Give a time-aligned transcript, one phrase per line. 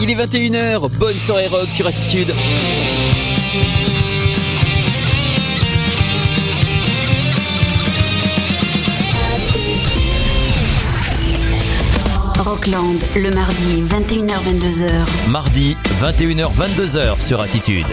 [0.00, 2.34] il est 21h, bonne soirée rock sur Attitude.
[12.38, 14.90] Rockland, le mardi 21h-22h.
[15.28, 17.84] Mardi 21h-22h sur Attitude.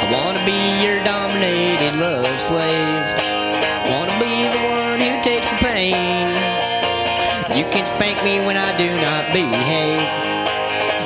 [0.00, 3.03] I wanna be your dominated love slave.
[8.24, 10.00] Me when I do not behave.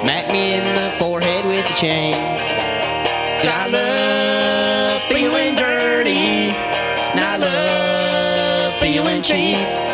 [0.00, 2.14] Smack me in the forehead with a chain.
[2.14, 6.54] I love feeling dirty.
[7.18, 9.87] I love feeling cheap.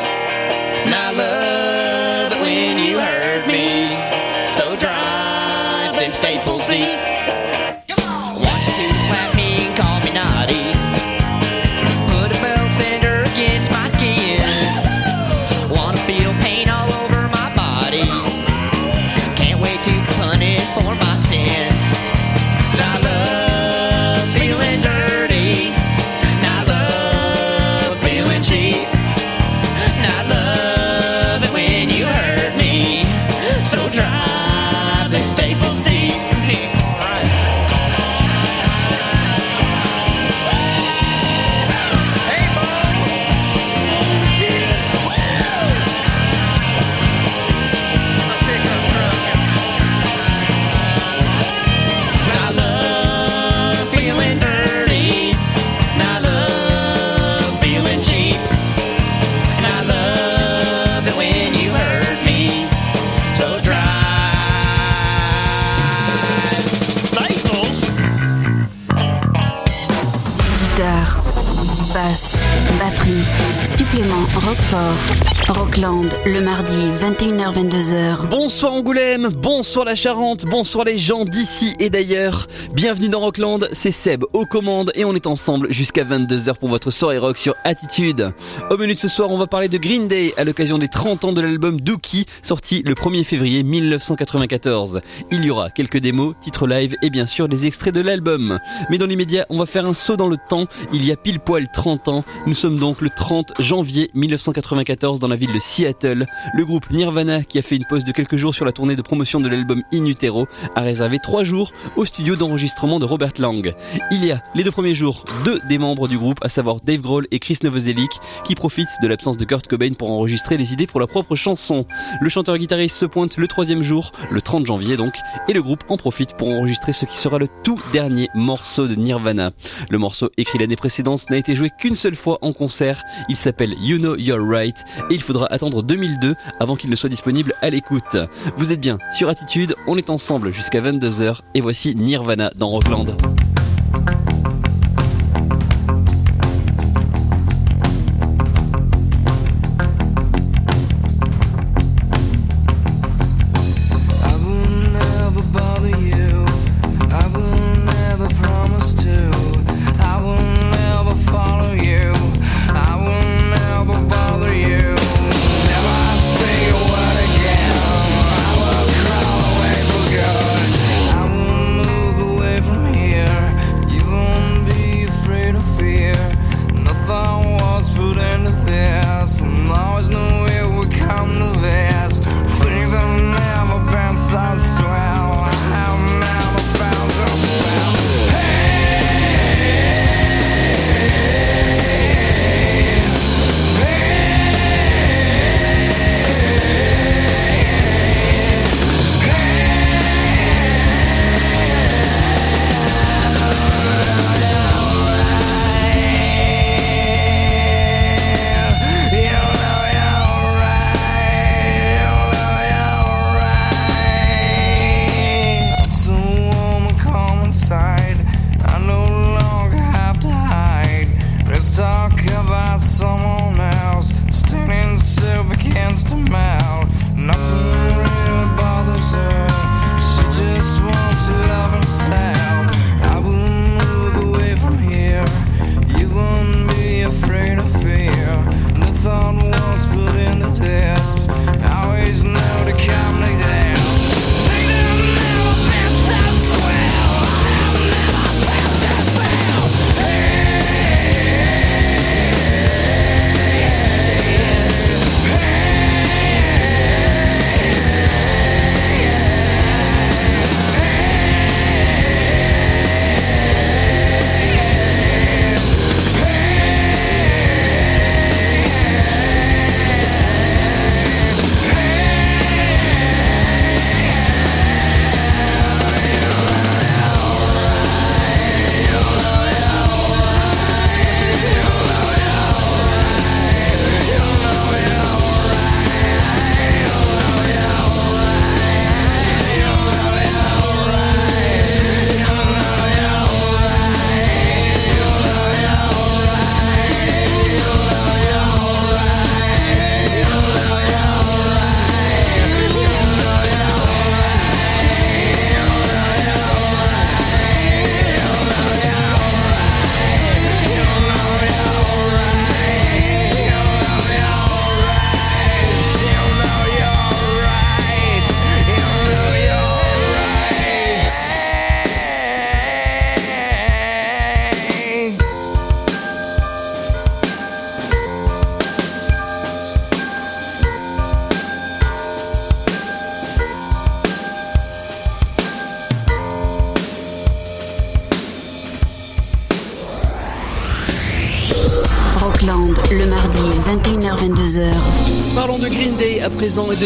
[74.33, 75.35] Rockfort.
[75.49, 78.29] Rockland, le mardi 21h-22h.
[78.29, 82.47] Bonsoir Angoulême, bonsoir la Charente, bonsoir les gens d'ici et d'ailleurs.
[82.73, 86.91] Bienvenue dans Rockland, c'est Seb aux commandes et on est ensemble jusqu'à 22h pour votre
[86.91, 88.33] soirée rock sur Attitude.
[88.71, 91.25] Au menu de ce soir, on va parler de Green Day à l'occasion des 30
[91.25, 95.03] ans de l'album Dookie, sorti le 1er février 1994.
[95.31, 98.59] Il y aura quelques démos, titres live et bien sûr des extraits de l'album.
[98.89, 100.65] Mais dans l'immédiat, on va faire un saut dans le temps.
[100.93, 102.25] Il y a pile poil 30 ans.
[102.47, 106.27] Nous sommes donc le 30 janvier 1994 dans la ville de Seattle.
[106.55, 109.03] Le groupe Nirvana, qui a fait une pause de quelques jours sur la tournée de
[109.03, 113.75] promotion de l'album In Utero, a réservé trois jours au studio d'enregistrement de Robert Lang.
[114.11, 117.01] Il y a les deux premiers jours deux des membres du groupe, à savoir Dave
[117.01, 118.11] Grohl et Chris Novoselic,
[118.45, 121.87] qui profitent de l'absence de Kurt Cobain pour enregistrer les idées pour leur propre chanson.
[122.21, 125.15] Le chanteur-guitariste se pointe le troisième jour, le 30 janvier donc,
[125.49, 128.95] et le groupe en profite pour enregistrer ce qui sera le tout dernier morceau de
[128.95, 129.51] Nirvana.
[129.91, 133.03] Le morceau écrit l'année précédente n'a été joué qu'une seule fois en concert.
[133.29, 137.55] Il s'appelle You You're Right et il faudra attendre 2002 avant qu'il ne soit disponible
[137.63, 138.17] à l'écoute.
[138.57, 143.17] Vous êtes bien sur Attitude, on est ensemble jusqu'à 22h et voici Nirvana dans Rockland.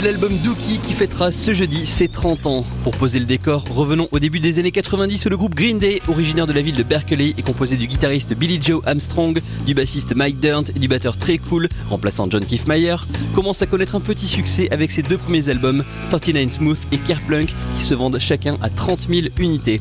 [0.01, 0.58] De l'album qui
[0.99, 2.65] fêtera ce jeudi ses 30 ans.
[2.83, 6.03] Pour poser le décor, revenons au début des années 90 où le groupe Green Day,
[6.09, 10.17] originaire de la ville de Berkeley, est composé du guitariste Billy Joe Armstrong, du bassiste
[10.17, 12.97] Mike Dirnt et du batteur très cool, remplaçant John Kiffmeyer,
[13.33, 17.55] commence à connaître un petit succès avec ses deux premiers albums, 39 Smooth et Kerplunk,
[17.77, 19.81] qui se vendent chacun à 30 000 unités.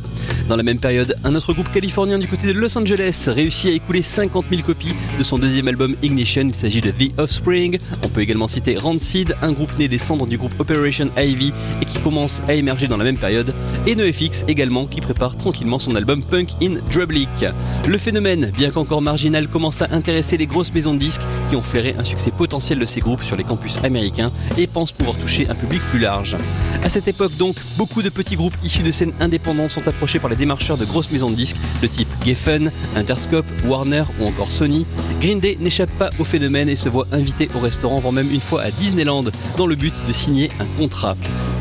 [0.49, 3.73] Dans la même période, un autre groupe californien du côté de Los Angeles réussit à
[3.73, 6.43] écouler 50 000 copies de son deuxième album Ignition.
[6.43, 7.79] Il s'agit de The Offspring.
[8.03, 11.85] On peut également citer Rancid, un groupe né des cendres du groupe Operation Ivy et
[11.85, 13.53] qui commence à émerger dans la même période.
[13.85, 17.45] Et NoFX également qui prépare tranquillement son album Punk in Drublic.
[17.87, 21.61] Le phénomène, bien qu'encore marginal, commence à intéresser les grosses maisons de disques qui ont
[21.61, 25.49] flairé un succès potentiel de ces groupes sur les campus américains et pensent pouvoir toucher
[25.49, 26.35] un public plus large.
[26.83, 30.29] À cette époque donc, beaucoup de petits groupes issus de scènes indépendantes sont approchés par
[30.29, 34.85] les démarcheurs de grosses maisons de disques de type Geffen, Interscope, Warner ou encore Sony.
[35.21, 38.41] Green Day n'échappe pas au phénomène et se voit invité au restaurant, voire même une
[38.41, 39.25] fois à Disneyland,
[39.57, 40.96] dans le but de signer un contrat.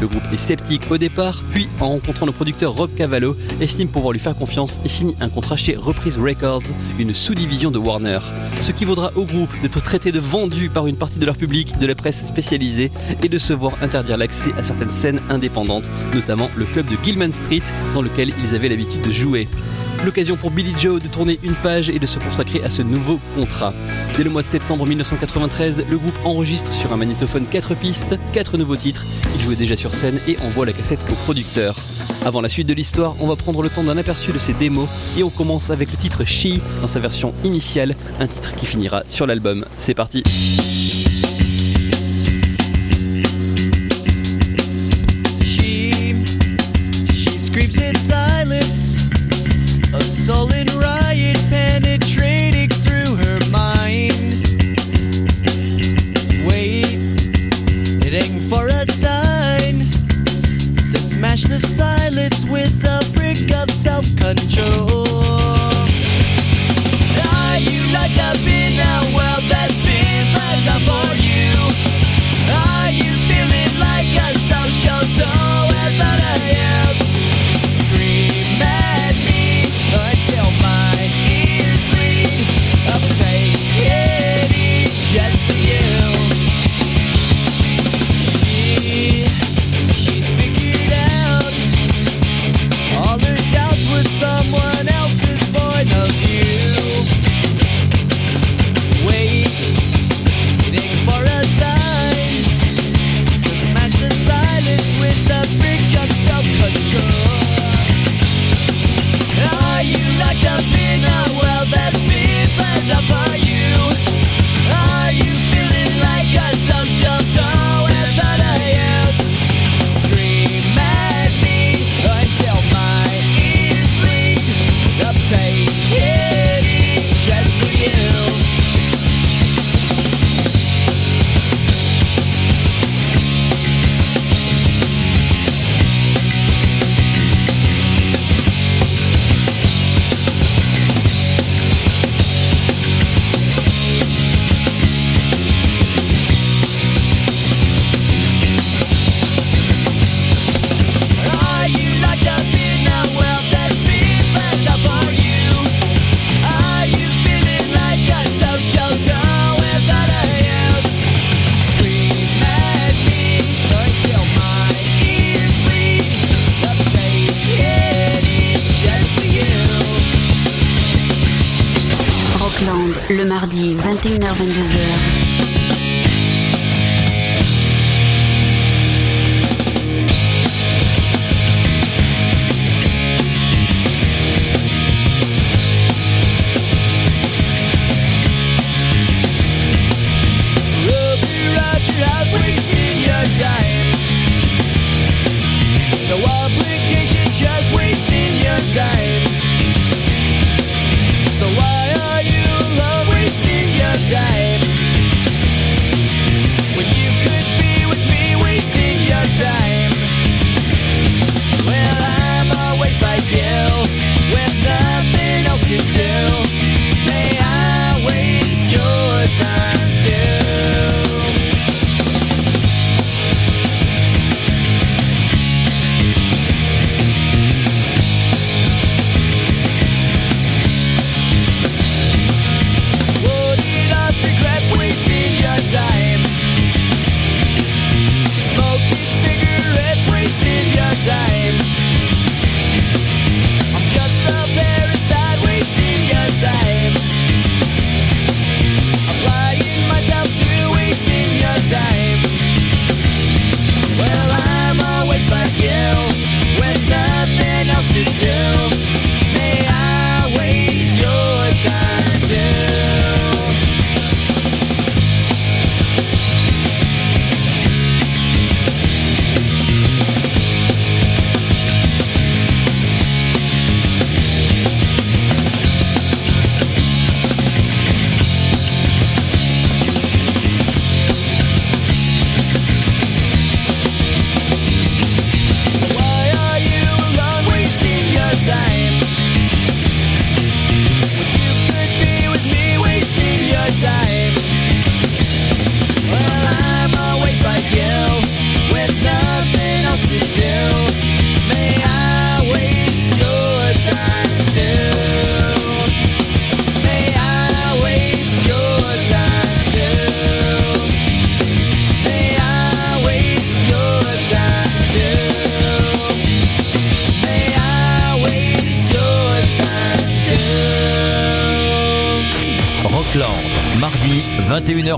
[0.00, 4.12] Le groupe est sceptique au départ, puis en rencontrant le producteur Rob Cavallo, estime pouvoir
[4.12, 6.62] lui faire confiance et signe un contrat chez Reprise Records,
[6.98, 8.20] une sous-division de Warner.
[8.60, 11.78] Ce qui vaudra au groupe d'être traité de vendu par une partie de leur public,
[11.78, 12.90] de la presse spécialisée,
[13.22, 17.32] et de se voir interdire l'accès à certaines scènes indépendantes, notamment le club de Gilman
[17.32, 17.62] Street,
[17.94, 19.48] dans lequel ils avaient l'habitude de jouer.
[20.04, 23.18] L'occasion pour Billy Joe de tourner une page et de se consacrer à ce nouveau
[23.34, 23.72] contrat.
[24.16, 28.56] Dès le mois de septembre 1993, le groupe enregistre sur un magnétophone 4 pistes, 4
[28.56, 29.04] nouveaux titres.
[29.34, 31.74] Il jouait déjà sur scène et envoie la cassette au producteur.
[32.24, 34.88] Avant la suite de l'histoire, on va prendre le temps d'un aperçu de ces démos
[35.18, 39.02] et on commence avec le titre She dans sa version initiale, un titre qui finira
[39.08, 39.64] sur l'album.
[39.78, 40.22] C'est parti.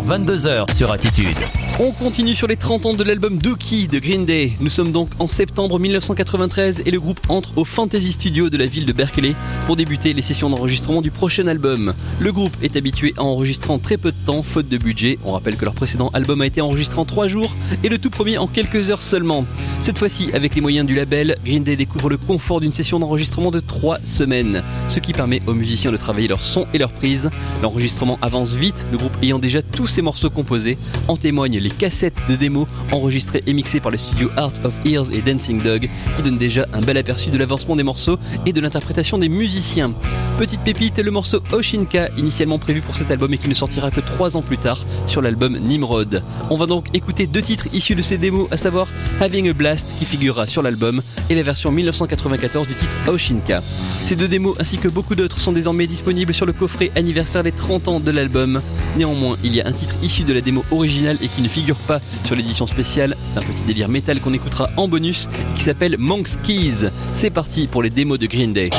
[0.09, 1.58] 21h-22h sur Attitude.
[1.81, 4.51] On continue sur les 30 ans de l'album Dookie de Green Day.
[4.59, 8.67] Nous sommes donc en septembre 1993 et le groupe entre au Fantasy Studio de la
[8.67, 11.95] ville de Berkeley pour débuter les sessions d'enregistrement du prochain album.
[12.19, 15.21] Le groupe est habitué à enregistrer en très peu de temps, faute de budget.
[15.25, 17.55] On rappelle que leur précédent album a été enregistré en 3 jours
[17.85, 19.47] et le tout premier en quelques heures seulement.
[19.81, 23.53] Cette fois-ci, avec les moyens du label, Green Day découvre le confort d'une session d'enregistrement
[23.53, 27.31] de 3 semaines, ce qui permet aux musiciens de travailler leur son et leur prise.
[27.63, 30.77] L'enregistrement avance vite, le groupe ayant déjà tous ses morceaux composés.
[31.07, 35.13] En témoignent les cassettes de démos enregistrées et mixées par les studios Art of Ears
[35.13, 38.61] et Dancing Dog, qui donnent déjà un bel aperçu de l'avancement des morceaux et de
[38.61, 39.93] l'interprétation des musiciens.
[40.39, 44.01] Petite pépite, le morceau Oshinka, initialement prévu pour cet album et qui ne sortira que
[44.01, 46.23] 3 ans plus tard sur l'album Nimrod.
[46.51, 48.87] On va donc écouter deux titres issus de ces démos, à savoir
[49.21, 53.63] Having a Blast qui figurera sur l'album et la version 1994 du titre Oshinka.
[54.03, 57.53] Ces deux démos ainsi que beaucoup d'autres sont désormais disponibles sur le coffret anniversaire des
[57.53, 58.61] 30 ans de l'album.
[58.97, 61.49] Néanmoins, il y a un titre issu de la démo originale et qui ne
[61.87, 63.17] pas sur l'édition spéciale.
[63.23, 66.91] C'est un petit délire métal qu'on écoutera en bonus qui s'appelle Monk's Keys.
[67.15, 68.71] C'est parti pour les démos de Green Day.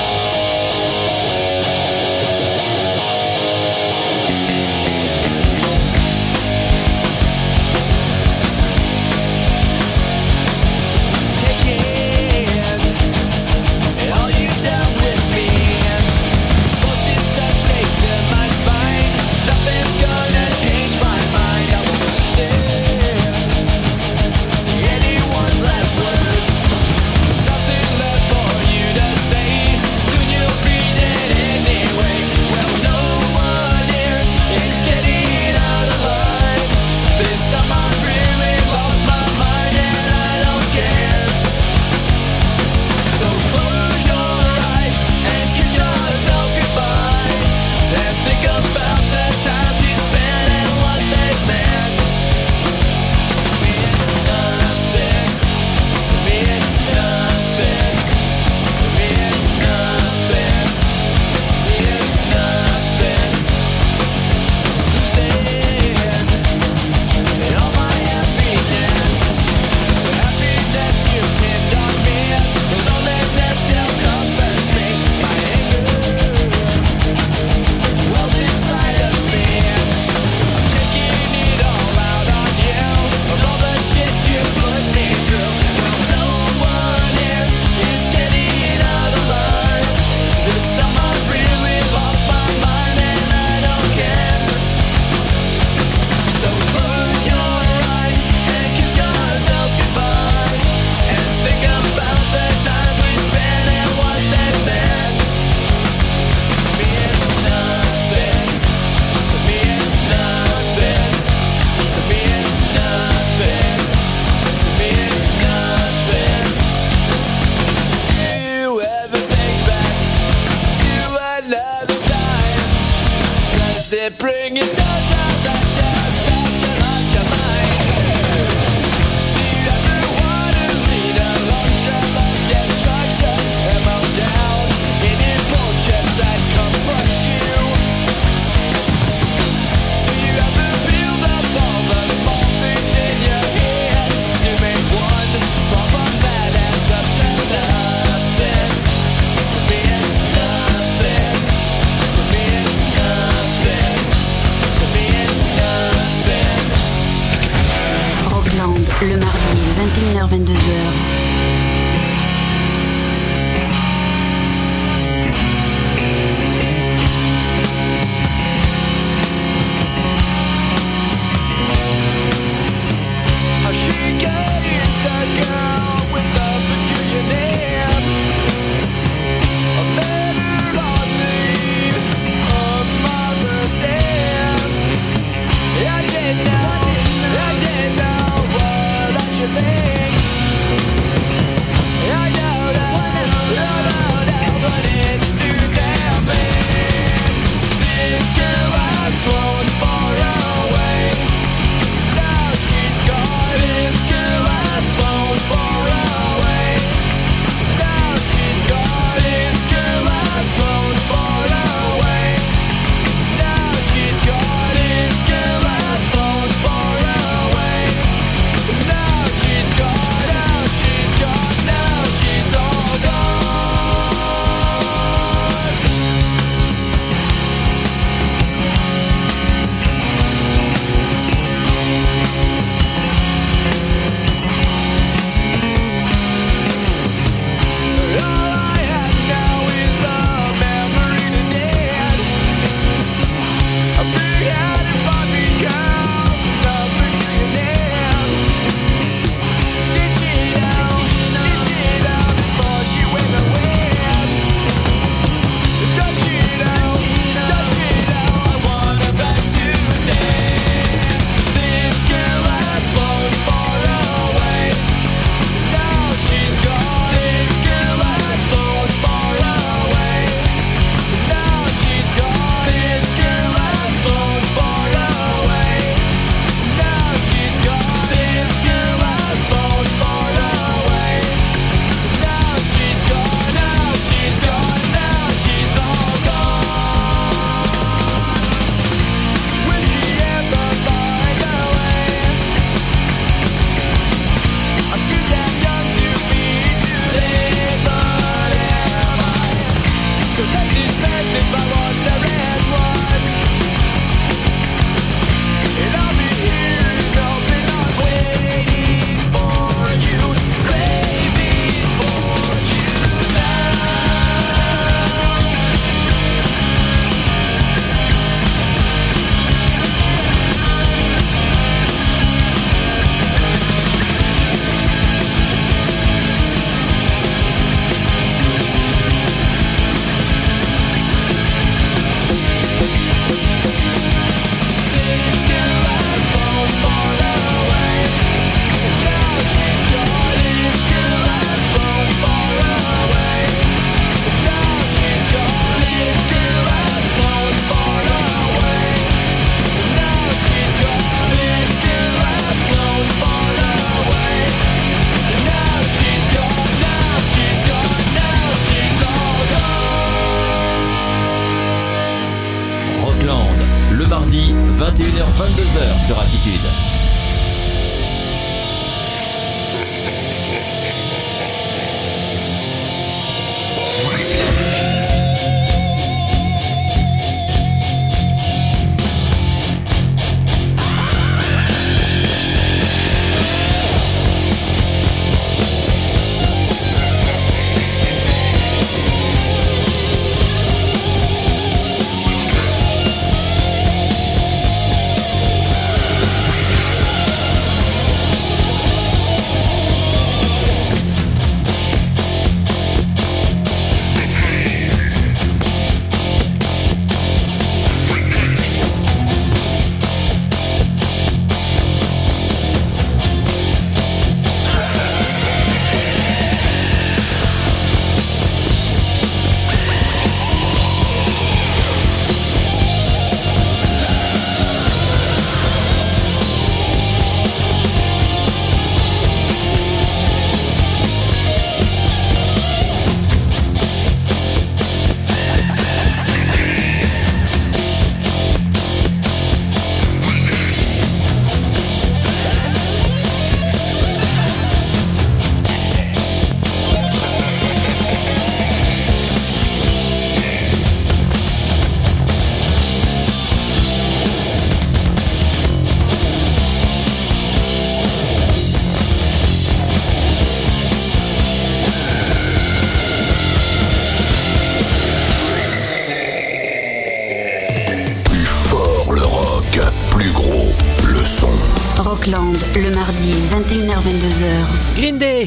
[160.30, 161.09] 22h.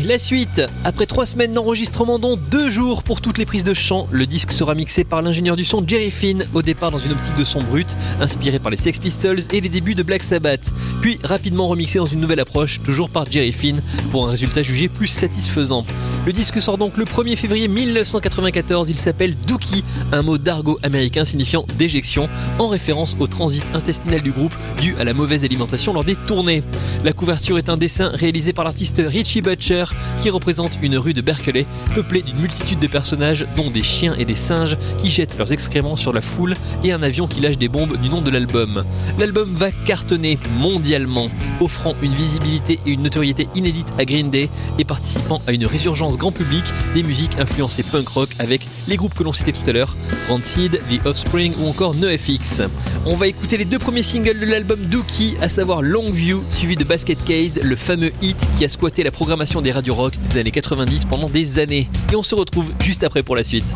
[0.06, 0.62] La suite.
[0.84, 4.52] Après trois semaines d'enregistrement, dont deux jours pour toutes les prises de chant, le disque
[4.52, 7.62] sera mixé par l'ingénieur du son Jerry Finn, au départ dans une optique de son
[7.62, 11.98] brut, inspiré par les Sex Pistols et les débuts de Black Sabbath, puis rapidement remixé
[11.98, 15.84] dans une nouvelle approche, toujours par Jerry Finn, pour un résultat jugé plus satisfaisant.
[16.24, 19.82] Le disque sort donc le 1er février 1994, il s'appelle Dookie,
[20.12, 22.28] un mot d'argot américain signifiant déjection,
[22.60, 26.62] en référence au transit intestinal du groupe dû à la mauvaise alimentation lors des tournées.
[27.02, 29.86] La couverture est un dessin réalisé par l'artiste Richie Butcher
[30.20, 34.24] qui représente une rue de Berkeley peuplée d'une multitude de personnages dont des chiens et
[34.24, 36.54] des singes qui jettent leurs excréments sur la foule
[36.84, 38.84] et un avion qui lâche des bombes du nom de l'album.
[39.18, 41.30] L'album va cartonner mondialement,
[41.60, 46.11] offrant une visibilité et une notoriété inédite à Green Day et participant à une résurgence
[46.16, 49.72] grand public des musiques influencées punk rock avec les groupes que l'on citait tout à
[49.72, 49.96] l'heure,
[50.28, 52.62] Rancid, The Offspring ou encore NoFX.
[53.06, 56.84] On va écouter les deux premiers singles de l'album Dookie, à savoir Longview, suivi de
[56.84, 60.50] Basket Case, le fameux hit qui a squatté la programmation des radios rock des années
[60.50, 61.88] 90 pendant des années.
[62.12, 63.72] Et on se retrouve juste après pour la suite.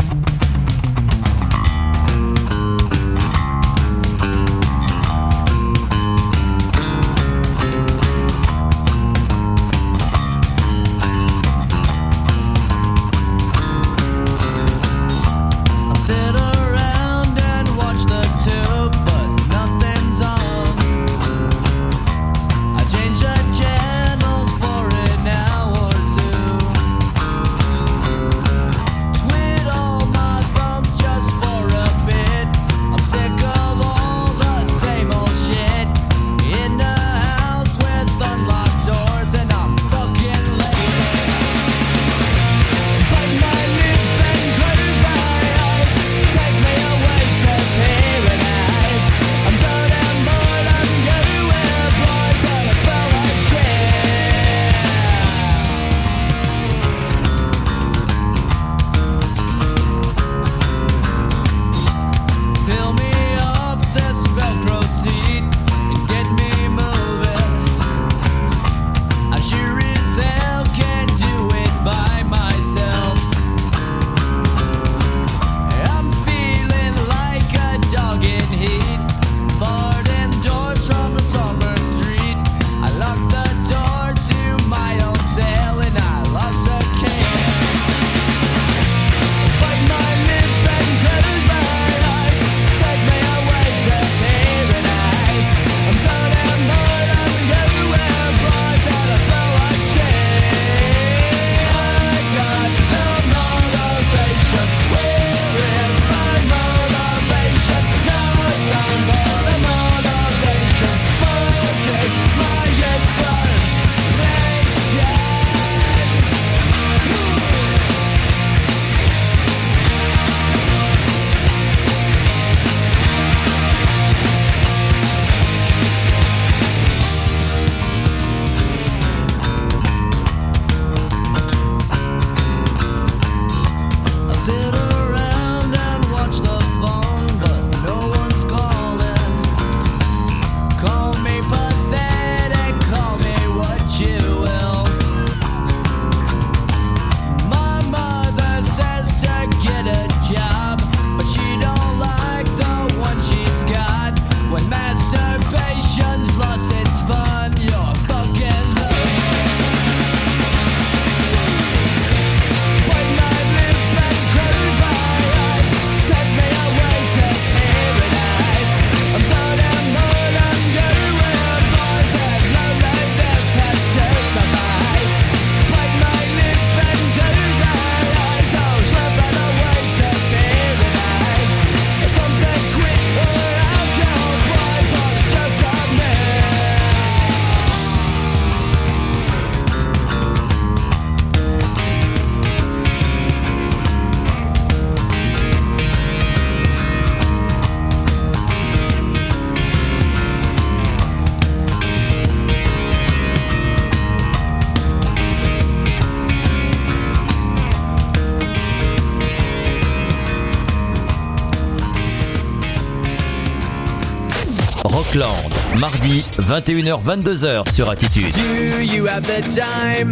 [215.87, 218.33] Mardi 21h-22h sur Attitude.
[218.33, 220.11] Do you have the time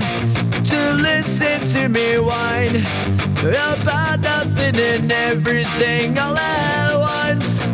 [0.62, 2.76] to listen to me whine
[3.42, 7.68] about nothing and everything all at once?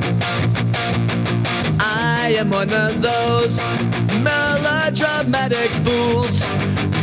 [1.79, 3.61] I am one of those
[4.25, 6.49] melodramatic fools,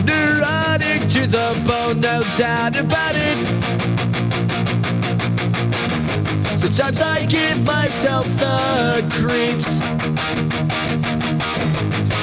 [0.03, 3.38] neurotic to the bone, no doubt about it.
[6.57, 10.46] Sometimes I give myself the creeps.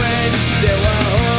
[0.00, 1.29] I went to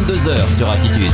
[0.00, 1.12] 21h-22h sur Attitude.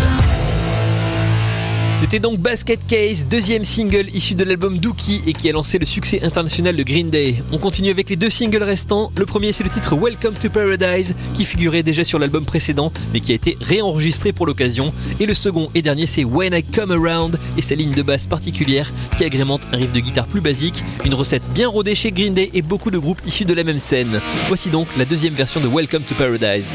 [1.97, 5.87] C'était donc Basket Case, deuxième single issu de l'album Dookie et qui a lancé le
[5.87, 7.37] succès international de Green Day.
[7.53, 9.11] On continue avec les deux singles restants.
[9.17, 13.21] Le premier c'est le titre Welcome to Paradise qui figurait déjà sur l'album précédent mais
[13.21, 14.93] qui a été réenregistré pour l'occasion.
[15.21, 18.27] Et le second et dernier c'est When I Come Around et sa ligne de basse
[18.27, 22.35] particulière qui agrémente un riff de guitare plus basique, une recette bien rodée chez Green
[22.35, 24.21] Day et beaucoup de groupes issus de la même scène.
[24.49, 26.75] Voici donc la deuxième version de Welcome to Paradise.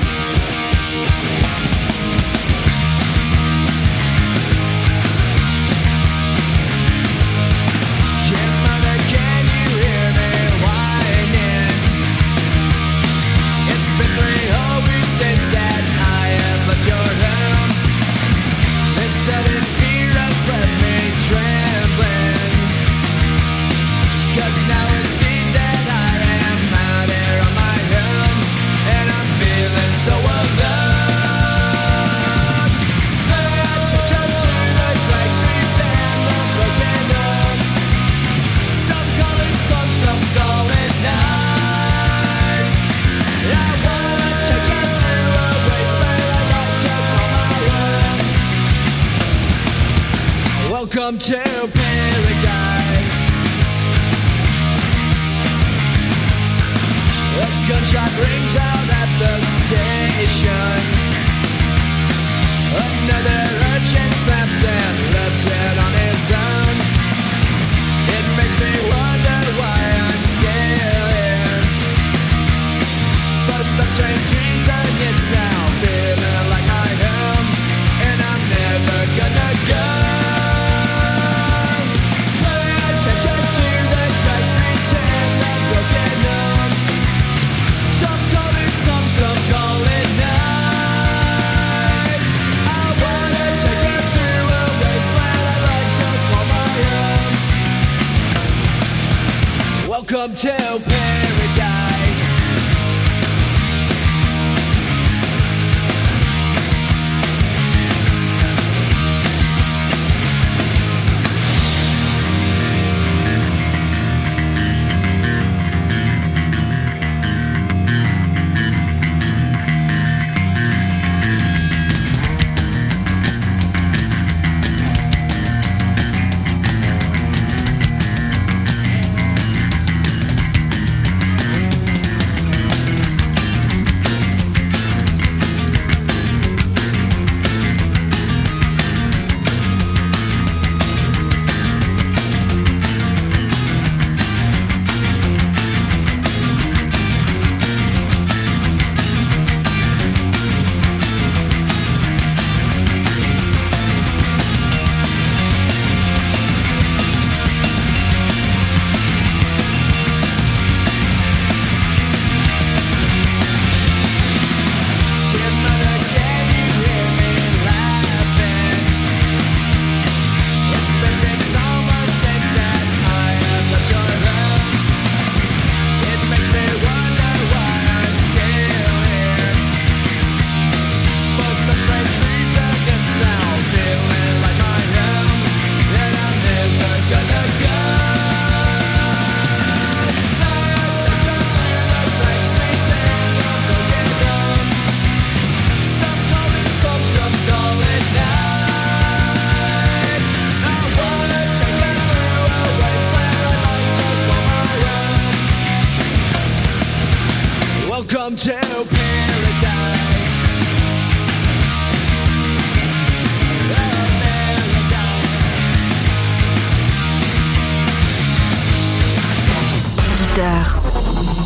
[100.12, 101.31] Come to pain.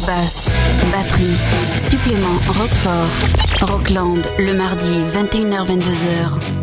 [0.06, 0.60] basse,
[0.92, 1.38] batterie,
[1.78, 3.10] supplément Roquefort,
[3.62, 6.55] Rockland le mardi 21h-22h.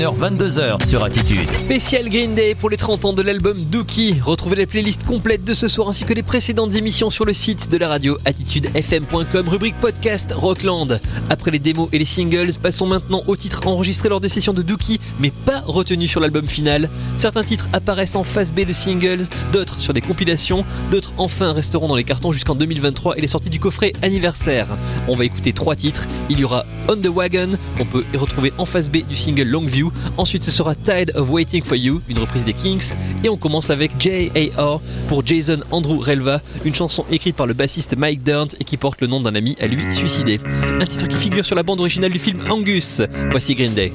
[0.00, 1.52] 21h-22h sur Attitude.
[1.52, 4.18] Spécial Green Day pour les 30 ans de l'album Dookie.
[4.24, 7.68] Retrouvez la playlist complète de ce soir ainsi que les précédentes émissions sur le site
[7.70, 10.98] de la radio attitudefm.com, rubrique podcast Rockland.
[11.28, 14.62] Après les démos et les singles, passons maintenant aux titres enregistrés lors des sessions de
[14.62, 16.90] Dookie, mais pas retenus sur l'album final.
[17.16, 21.88] Certains titres apparaissent en phase B de singles, d'autres sur des compilations, d'autres enfin resteront
[21.88, 24.68] dans les cartons jusqu'en 2023 et les sorties du coffret anniversaire.
[25.08, 26.06] On va écouter trois titres.
[26.28, 29.92] Il y aura On the Wagon, qu'on peut retrouver en phase B du single Longview.
[30.16, 32.92] Ensuite, ce sera Tide of Waiting for You, une reprise des Kings.
[33.24, 34.80] Et on commence avec J.A.R.
[35.08, 39.00] pour Jason Andrew Relva, une chanson écrite par le bassiste Mike Durnt et qui porte
[39.00, 40.40] le nom d'un ami à lui suicidé.
[40.80, 43.02] Un titre qui figure sur la bande originale du film Angus.
[43.30, 43.92] Voici Green Day.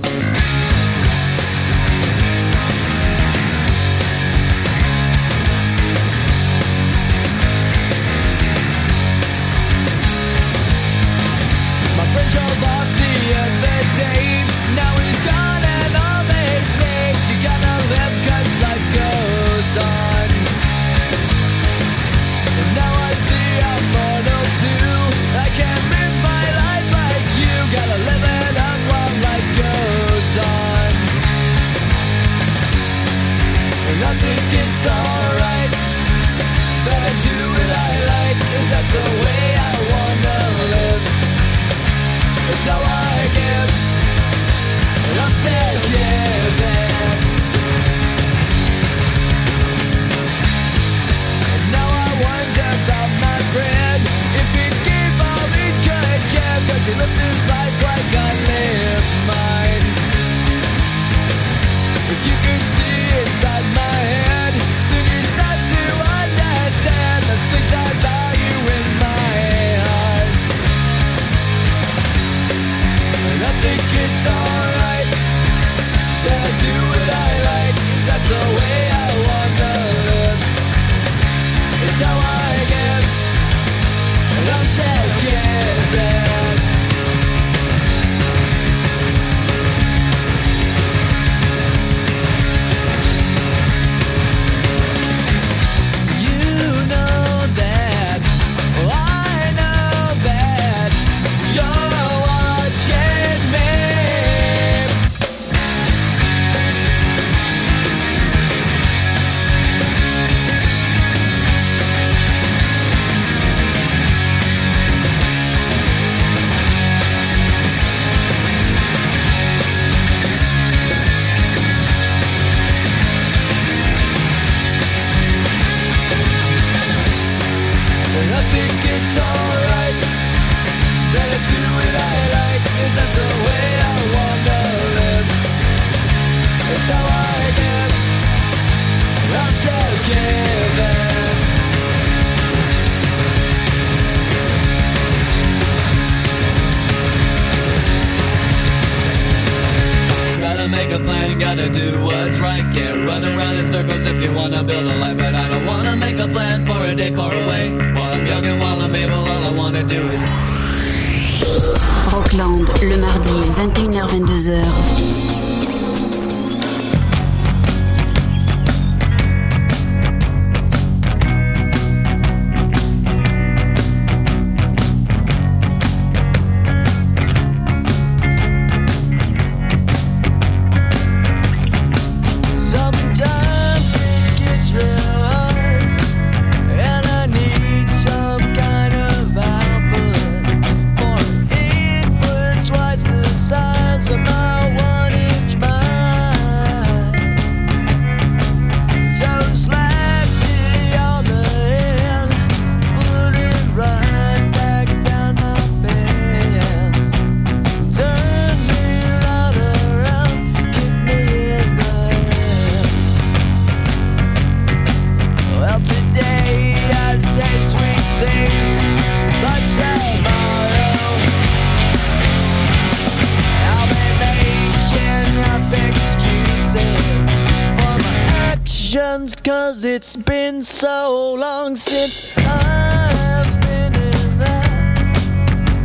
[229.65, 235.15] Cause it's been so long since I've been in that,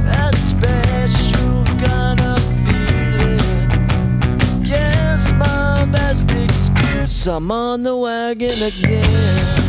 [0.04, 3.38] that special kind of feeling.
[4.64, 9.59] Guess my best excuse, I'm on the wagon again.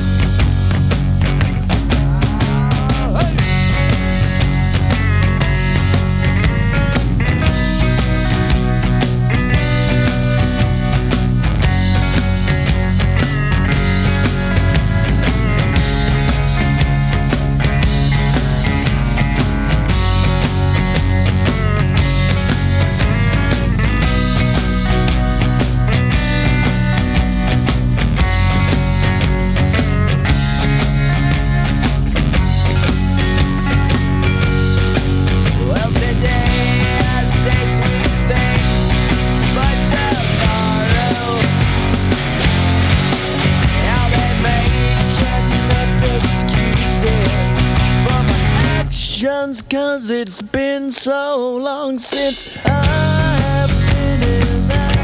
[52.11, 54.95] Since I've been in that,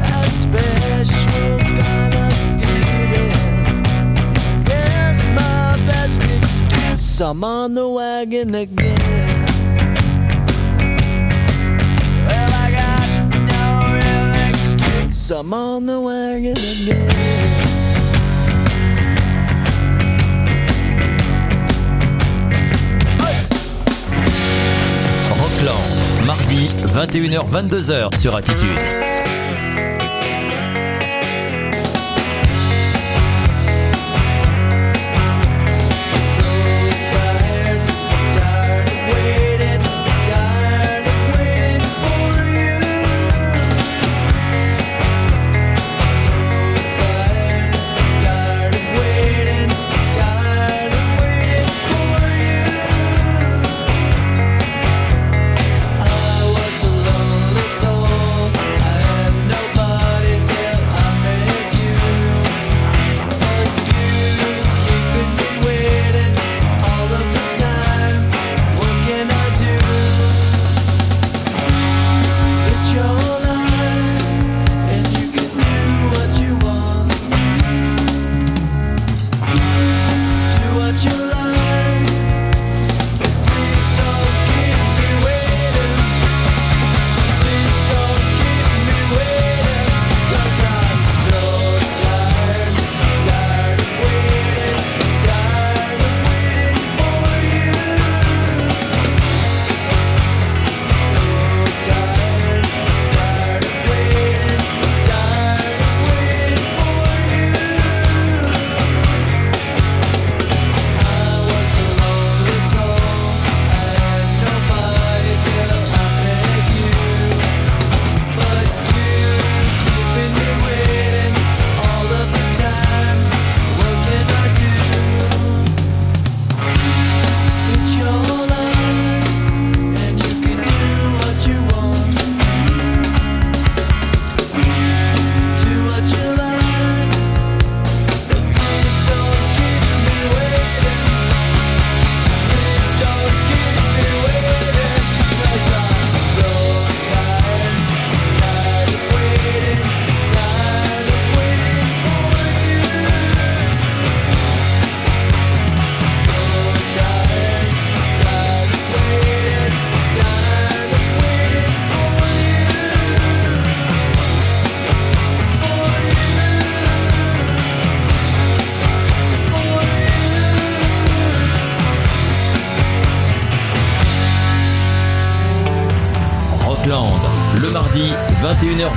[0.00, 3.32] that special kind of feeling.
[4.66, 8.96] Yes, my best excuse, I'm on the wagon again.
[12.26, 13.06] Well, I got
[13.52, 17.61] no real excuse, I'm on the wagon again.
[26.32, 29.21] Mardi 21h-22h sur Attitude.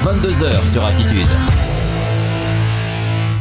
[0.05, 1.25] 21h-22h sur Attitude.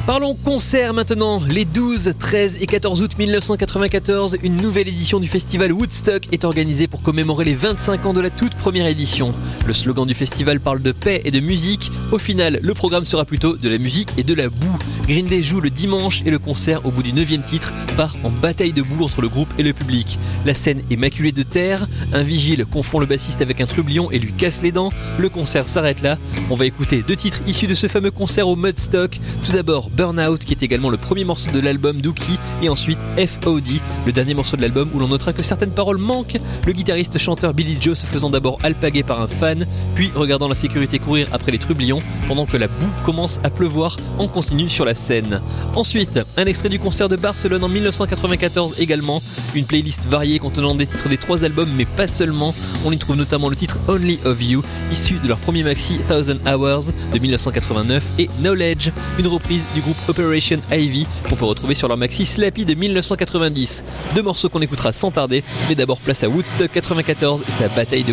[0.06, 1.42] Parlons concert maintenant.
[1.48, 6.86] Les 12, 13 et 14 août 1994, une nouvelle édition du festival Woodstock est organisée
[6.86, 9.34] pour commémorer les 25 ans de la toute première édition.
[9.66, 11.90] Le slogan du festival parle de paix et de musique.
[12.12, 14.78] Au final, le programme sera plutôt de la musique et de la boue.
[15.06, 18.30] Green Day joue le dimanche et le concert, au bout du 9 titre, part en
[18.30, 20.18] bataille de boue entre le groupe et le public.
[20.44, 21.86] La scène est maculée de terre.
[22.12, 24.90] Un vigile confond le bassiste avec un trublion et lui casse les dents.
[25.18, 26.18] Le concert s'arrête là.
[26.50, 29.18] On va écouter deux titres issus de ce fameux concert au Mudstock.
[29.44, 33.68] Tout d'abord Burnout, qui est également le premier morceau de l'album Dookie, et ensuite FOD,
[34.06, 36.38] le dernier morceau de l'album où l'on notera que certaines paroles manquent.
[36.66, 40.54] Le guitariste chanteur Billy Joe se faisant d'abord alpaguer par un fan, puis regardant la
[40.54, 44.84] sécurité courir après les trublions, pendant que la boue commence à pleuvoir en continu sur
[44.84, 45.40] la scène.
[45.74, 49.22] Ensuite, un extrait du concert de Barcelone en 1994 également,
[49.54, 52.54] une playlist variée contenant des titres des trois albums, mais pas seulement.
[52.84, 56.38] On y trouve notamment le titre Only of You, issu de leur premier maxi Thousand
[56.46, 61.88] Hours de 1989, et Knowledge, une reprise du groupe Operation Ivy qu'on peut retrouver sur
[61.88, 63.84] leur maxi Slappy de 1990.
[64.14, 68.04] Deux morceaux qu'on écoutera sans tarder, mais d'abord place à Woodstock 94 et sa bataille
[68.04, 68.12] de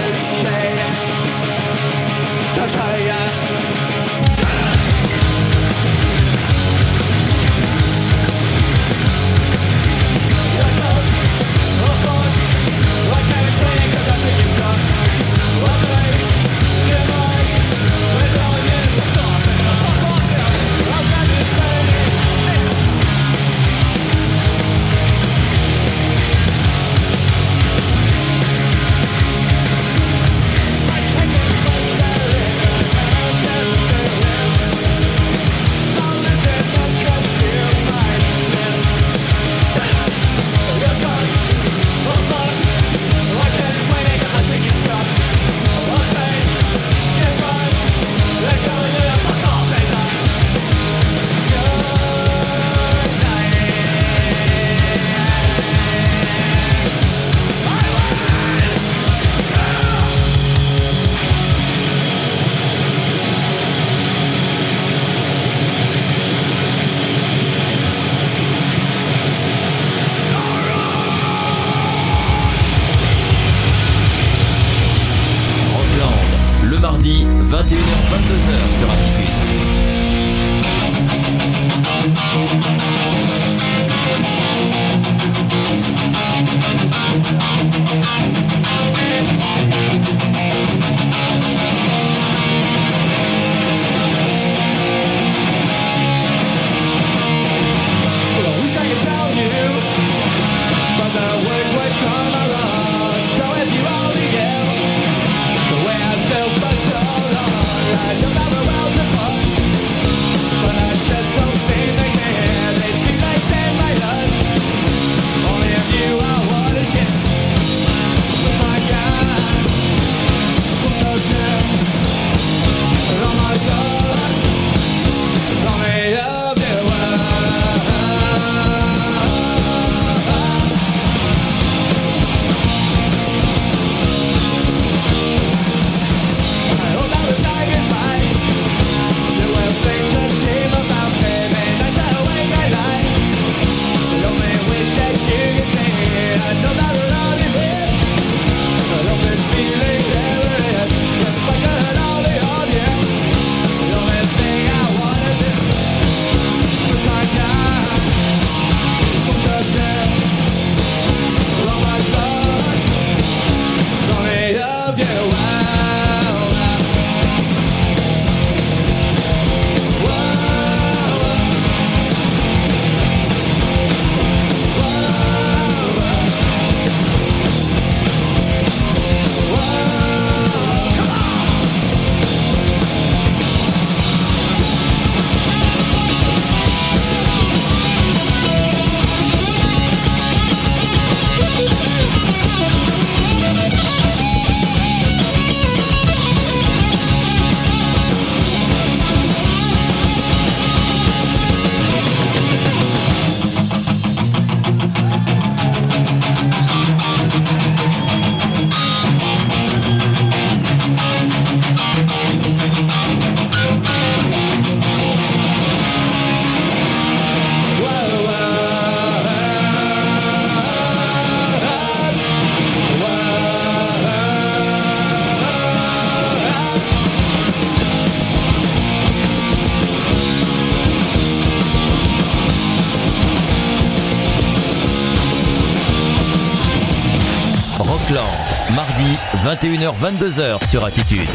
[238.75, 241.29] Mardi 21h-22h sur Attitude.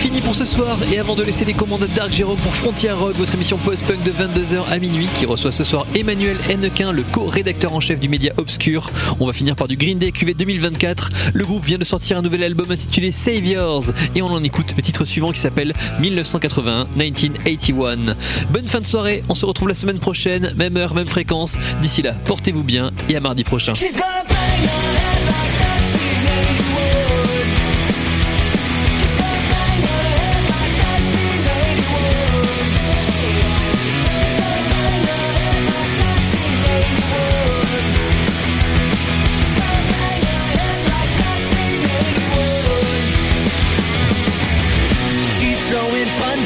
[0.00, 0.78] fini pour ce soir.
[0.92, 4.02] Et avant de laisser les commandes à Dark Jérôme pour Frontier Rock, votre émission post-punk
[4.02, 8.08] de 22h à minuit, qui reçoit ce soir Emmanuel Hennequin, le co-rédacteur en chef du
[8.08, 8.90] média Obscur.
[9.20, 11.10] On va finir par du Green Day QV 2024.
[11.34, 13.84] Le groupe vient de sortir un nouvel album intitulé Saviors.
[14.14, 18.14] Et on en écoute le titre suivant qui s'appelle 1981-1981.
[18.50, 19.22] Bonne fin de soirée.
[19.28, 21.56] On se retrouve la semaine prochaine, même heure, même fréquence.
[21.82, 23.74] D'ici là, portez-vous bien et à mardi prochain.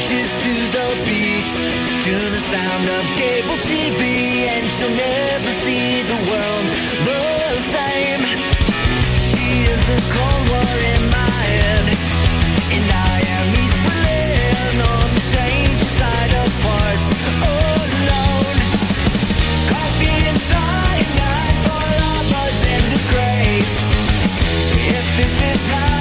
[0.07, 1.49] dances to the beat,
[2.01, 6.67] to the sound of cable TV, and she'll never see the world
[7.05, 7.21] the
[7.73, 8.25] same.
[9.25, 11.85] She is a cold war in my head,
[12.75, 17.05] and I am East Berlin on the danger side of parts.
[17.49, 18.59] Alone,
[19.73, 23.77] coffee and cyanide for lovers in disgrace.
[24.97, 25.94] If this is how